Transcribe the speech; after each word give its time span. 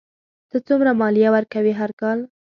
ته 0.49 0.57
څومره 0.67 0.91
مالیه 1.01 1.29
ورکوې 1.35 1.73
هر 1.79 1.91
کال؟ 2.01 2.19